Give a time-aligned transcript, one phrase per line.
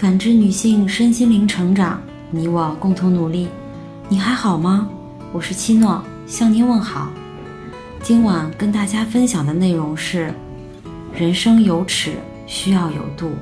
[0.00, 2.00] 感知女性身心灵成长，
[2.30, 3.48] 你我共同努力。
[4.08, 4.88] 你还好吗？
[5.30, 7.10] 我是七诺，向您问好。
[8.02, 10.32] 今晚跟大家分享的内容是：
[11.14, 12.14] 人生有尺，
[12.46, 13.32] 需要有度。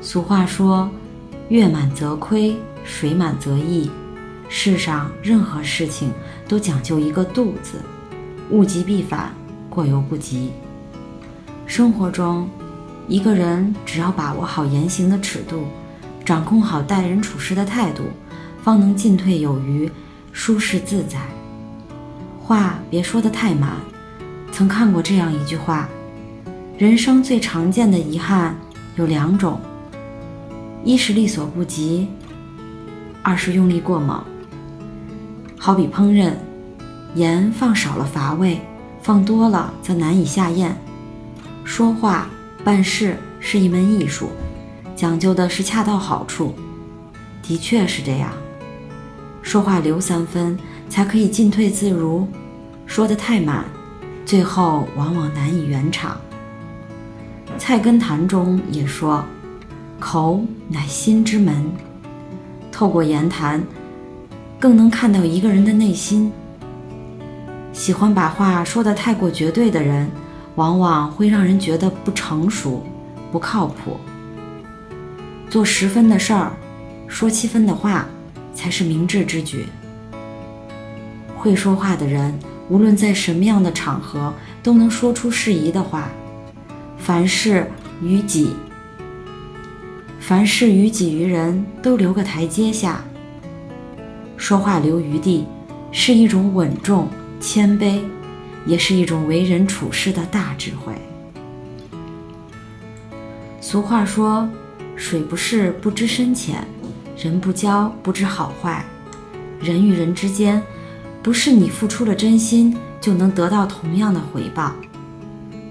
[0.00, 0.88] 俗话说
[1.50, 2.54] ：“月满则亏，
[2.84, 3.90] 水满则溢。”
[4.48, 6.12] 世上任何事情
[6.46, 7.78] 都讲究一个度字，
[8.50, 9.34] 物极必反，
[9.68, 10.52] 过犹不及。
[11.66, 12.48] 生活中，
[13.06, 15.64] 一个人只要把握好言行的尺度，
[16.24, 18.04] 掌控好待人处事的态度，
[18.62, 19.90] 方能进退有余，
[20.32, 21.18] 舒适自在。
[22.40, 23.72] 话别说得太满。
[24.50, 25.88] 曾看过这样一句话：
[26.78, 28.56] 人生最常见的遗憾
[28.96, 29.60] 有两种，
[30.84, 32.08] 一是力所不及，
[33.22, 34.22] 二是用力过猛。
[35.58, 36.32] 好比烹饪，
[37.14, 38.60] 盐放少了乏味，
[39.02, 40.74] 放多了则难以下咽。
[41.64, 42.28] 说话
[42.64, 44.30] 办事是一门艺术，
[44.96, 46.54] 讲究的是恰到好处。
[47.42, 48.32] 的确是这样，
[49.42, 52.26] 说话留三分，才可以进退自如。
[52.86, 53.64] 说得太满，
[54.24, 56.18] 最后往往难以圆场。
[57.58, 59.24] 《菜根谭》中也说
[60.00, 61.70] ：“口乃心之门。”
[62.72, 63.62] 透过言谈。
[64.56, 66.32] 更能看到一个人的内心。
[67.74, 70.10] 喜欢把话说得太过绝对的人，
[70.56, 72.84] 往往会让人觉得不成熟、
[73.32, 73.98] 不靠谱。
[75.50, 76.52] 做十分的事儿，
[77.06, 78.06] 说七分的话，
[78.54, 79.66] 才是明智之举。
[81.36, 82.38] 会说话的人，
[82.68, 84.32] 无论在什么样的场合，
[84.62, 86.08] 都能说出适宜的话。
[86.96, 87.70] 凡事
[88.00, 88.56] 于己，
[90.18, 93.04] 凡事于己于人，都留个台阶下。
[94.36, 95.46] 说话留余地，
[95.92, 97.08] 是一种稳重
[97.38, 98.00] 谦卑，
[98.66, 100.94] 也是一种为人处事的大智慧。
[103.60, 104.48] 俗话说
[104.96, 106.66] ：“水不试不知深浅，
[107.16, 108.84] 人不交不知好坏。”
[109.60, 110.62] 人与人之间，
[111.22, 114.72] 不是你付出了真心就能得到同样的回报。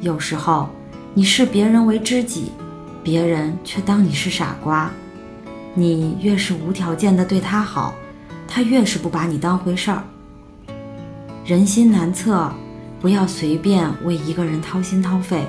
[0.00, 0.70] 有时候，
[1.12, 2.52] 你视别人为知己，
[3.02, 4.90] 别人却当你是傻瓜。
[5.74, 7.94] 你越是无条件的对他好。
[8.52, 10.02] 他越是不把你当回事儿。
[11.44, 12.52] 人心难测，
[13.00, 15.46] 不要随便为一个人掏心掏肺。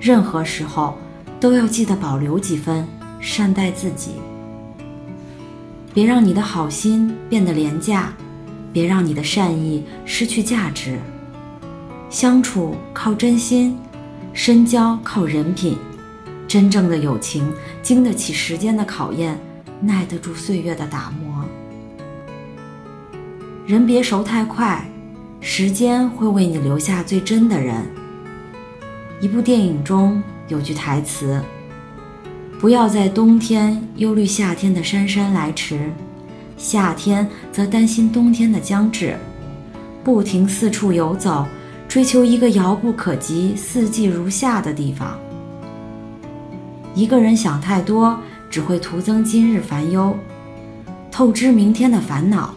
[0.00, 0.96] 任何时候
[1.40, 2.86] 都要记得保留几分，
[3.20, 4.12] 善待自己。
[5.94, 8.12] 别让你的好心变得廉价，
[8.72, 10.98] 别让你的善意失去价值。
[12.10, 13.76] 相处靠真心，
[14.32, 15.76] 深交靠人品。
[16.46, 17.52] 真正的友情
[17.82, 19.38] 经得起时间的考验，
[19.80, 21.44] 耐得住岁月的打磨。
[23.66, 24.88] 人别熟太快，
[25.40, 27.76] 时间会为你留下最真的人。
[29.20, 31.40] 一部电影中有句台词
[32.60, 35.90] ：“不要在冬天忧虑夏天的姗姗来迟，
[36.56, 39.16] 夏天则担心冬天的将至，
[40.02, 41.46] 不停四处游走，
[41.86, 45.18] 追求一个遥不可及、四季如夏的地方。”
[46.94, 48.18] 一个人想太多，
[48.50, 50.16] 只会徒增今日烦忧，
[51.12, 52.54] 透支明天的烦恼。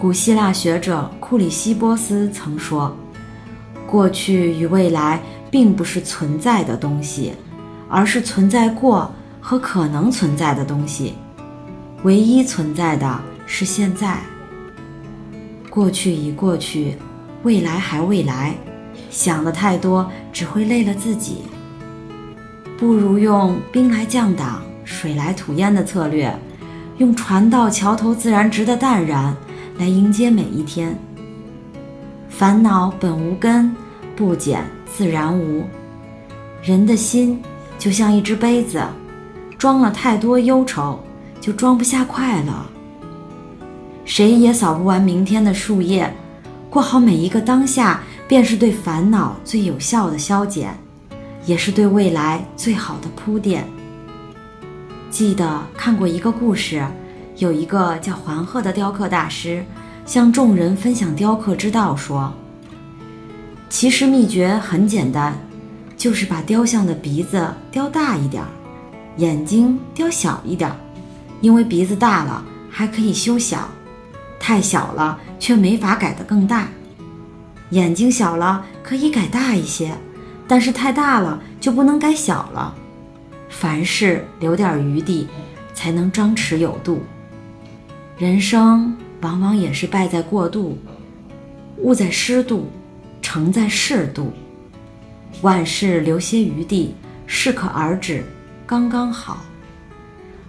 [0.00, 2.96] 古希腊学者库里希波斯曾说
[3.86, 7.34] ：“过去与未来并不是存在的东西，
[7.86, 9.12] 而是存在过
[9.42, 11.16] 和可能存在的东西。
[12.02, 14.16] 唯一存在的是现在。
[15.68, 16.96] 过去已过去，
[17.42, 18.54] 未来还未来。
[19.10, 21.42] 想的太多只会累了自己。
[22.78, 26.34] 不如用兵来将挡，水来土掩的策略，
[26.96, 29.36] 用船到桥头自然直的淡然。”
[29.80, 30.94] 来迎接每一天。
[32.28, 33.74] 烦恼本无根，
[34.14, 35.64] 不减自然无。
[36.62, 37.40] 人的心
[37.78, 38.86] 就像一只杯子，
[39.56, 41.00] 装了太多忧愁，
[41.40, 42.52] 就装不下快乐。
[44.04, 46.14] 谁也扫不完明天的树叶，
[46.68, 50.78] 过好每一个当下，便是对烦恼最有效的消减，
[51.46, 53.64] 也是对未来最好的铺垫。
[55.08, 56.84] 记得看过一个故事。
[57.40, 59.64] 有一个叫黄鹤的雕刻大师，
[60.04, 62.30] 向众人分享雕刻之道，说
[63.70, 65.34] ：“其实秘诀很简单，
[65.96, 68.44] 就是把雕像的鼻子雕大一点，
[69.16, 70.70] 眼睛雕小一点，
[71.40, 73.66] 因为鼻子大了还可以修小，
[74.38, 76.66] 太小了却没法改得更大；
[77.70, 79.96] 眼睛小了可以改大一些，
[80.46, 82.74] 但是太大了就不能改小了。
[83.48, 85.26] 凡事留点余地，
[85.72, 87.02] 才能张弛有度。”
[88.20, 90.76] 人生往往也是败在过度，
[91.78, 92.68] 误在失度，
[93.22, 94.30] 成在适度。
[95.40, 96.94] 万事留些余地，
[97.26, 98.22] 适可而止，
[98.66, 99.42] 刚刚好。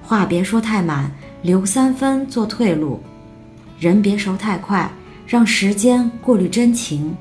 [0.00, 1.10] 话别说太满，
[1.42, 3.00] 留三分做退路；
[3.80, 4.88] 人别熟太快，
[5.26, 7.16] 让时间过滤真情。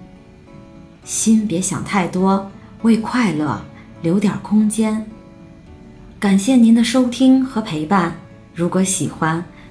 [1.03, 2.51] 心别想太多，
[2.83, 3.59] 为快乐
[4.03, 5.03] 留点空间。
[6.19, 8.15] 感谢您的收听和陪伴。
[8.53, 9.43] 如果喜欢，